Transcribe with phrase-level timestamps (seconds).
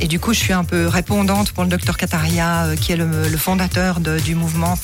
[0.00, 2.96] et du coup, je suis un peu répondante pour le docteur Kataria, euh, qui est
[2.96, 4.76] le, le fondateur de- du mouvement,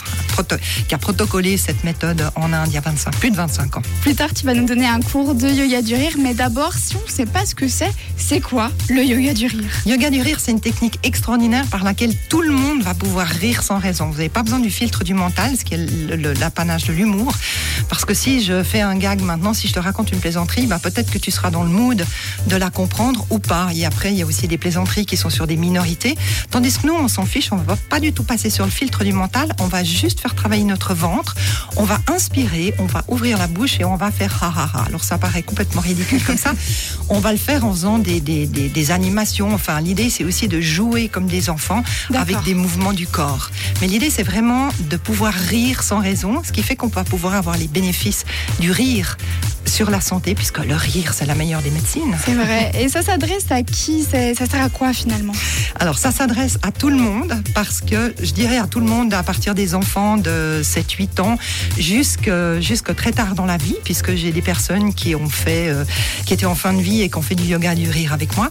[0.88, 3.82] qui a protocolé cette méthode en Inde il y a 25, plus de 25 ans.
[4.02, 6.94] Plus tard, tu vas nous donner un cours de yoga du rire, mais d'abord, si
[6.96, 9.64] on ne sait pas ce que c'est, c'est quoi le yoga du rire?
[9.86, 13.62] Yoga du rire, c'est une technique extraordinaire par laquelle tout le monde va pouvoir rire
[13.62, 14.06] sans raison.
[14.06, 15.86] Vous n'avez pas besoin du filtre du mental, ce qui est
[16.38, 17.32] l'apanage de l'humour.
[17.88, 20.78] Parce que si je fais un gag maintenant, si je te raconte une plaisanterie, bah
[20.78, 22.02] peut-être que tu seras dans le mood
[22.46, 23.68] de la comprendre ou pas.
[23.74, 26.16] Et après, il y a aussi des plaisanteries qui sont sur des minorités.
[26.50, 29.04] Tandis que nous, on s'en fiche, on va pas du tout passer sur le filtre
[29.04, 29.54] du mental.
[29.60, 31.34] On va juste faire travailler notre ventre.
[31.76, 34.84] On va inspirer, on va ouvrir la bouche et on va faire ha ha ha.
[34.86, 36.54] Alors ça paraît complètement ridicule comme ça.
[37.08, 39.54] On va le faire en faisant des, des, des, des animations.
[39.54, 43.50] Enfin, l'idée, c'est aussi de jouer comme des enfants avec des mouvements du corps.
[43.80, 47.34] Mais l'idée, c'est vraiment de pouvoir rire sans raison, ce qui fait qu'on va pouvoir
[47.34, 48.24] avoir les bénéfices
[48.58, 49.16] du rire
[49.66, 52.16] sur la santé, puisque le rire, c'est la meilleure des médecines.
[52.24, 52.70] C'est vrai.
[52.80, 55.32] Et ça s'adresse à qui Ça sert à quoi finalement
[55.80, 59.12] Alors, ça s'adresse à tout le monde, parce que je dirais à tout le monde
[59.14, 61.38] à partir des enfants de 7-8 ans
[61.78, 65.84] jusque, jusque très tard dans la vie, puisque j'ai des personnes qui ont fait, euh,
[66.24, 68.36] qui étaient en fin de vie et qui ont fait du yoga du rire avec
[68.36, 68.50] moi.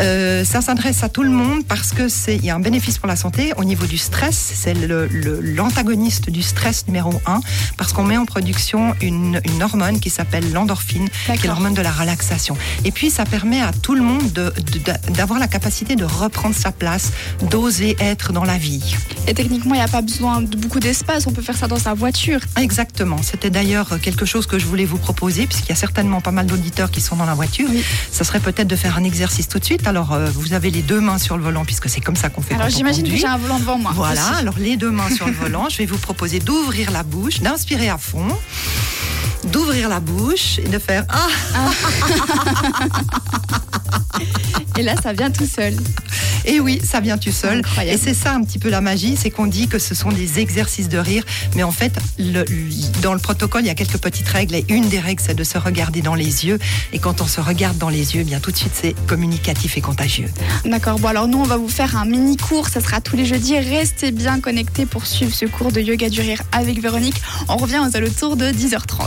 [0.00, 2.98] Euh, ça s'adresse à tout le monde parce que c'est, il y a un bénéfice
[2.98, 3.52] pour la santé.
[3.56, 7.40] Au niveau du stress, c'est le- le- l'antagoniste du stress numéro un,
[7.76, 11.82] parce qu'on met en production une, une hormone qui s'appelle l'endorphine, qui est l'hormone de
[11.82, 12.56] la relaxation.
[12.84, 16.54] Et puis, ça permet à tout le monde de- de- d'avoir la capacité de reprendre
[16.54, 17.12] sa place,
[17.50, 18.94] d'oser être dans la vie.
[19.26, 21.26] Et techniquement, il n'y a pas besoin de beaucoup d'espace.
[21.26, 22.40] On peut faire ça dans sa voiture.
[22.56, 23.18] Exactement.
[23.22, 26.46] C'était d'ailleurs quelque chose que je voulais vous proposer, puisqu'il y a certainement pas mal
[26.46, 27.68] d'auditeurs qui sont dans la voiture.
[27.70, 27.82] Oui.
[28.10, 29.86] Ça serait peut-être de faire un exercice tout de suite.
[29.86, 32.42] Alors, euh, vous avez les deux mains sur le volant, puisque c'est comme ça qu'on
[32.42, 33.92] fait Alors j'imagine que j'ai un volant devant moi.
[33.94, 34.40] Voilà, aussi.
[34.40, 37.88] alors les deux mains sur le volant, je vais vous proposer d'ouvrir la bouche, d'inspirer
[37.88, 38.26] à fond,
[39.50, 41.28] d'ouvrir la bouche et de faire ah
[44.78, 45.74] Et là, ça vient tout seul.
[46.46, 47.58] et oui, ça vient tout seul.
[47.58, 47.94] Incroyable.
[47.94, 50.38] Et c'est ça un petit peu la magie, c'est qu'on dit que ce sont des
[50.38, 52.44] exercices de rire, mais en fait, le-
[53.02, 55.44] dans le protocole, il y a quelques petites règles et une des règles, c'est de
[55.44, 56.58] se regarder dans les yeux.
[56.94, 59.76] Et quand on se regarde dans les yeux, eh bien tout de suite, c'est communicatif
[59.76, 60.30] et contagieux.
[60.64, 60.98] D'accord.
[60.98, 62.68] Bon, alors nous, on va vous faire un mini cours.
[62.68, 63.58] Ça sera tous les jeudis.
[63.58, 67.20] Restez bien connectés pour suivre ce cours de yoga du rire avec Véronique.
[67.48, 69.00] On revient aux alentours de 10h30.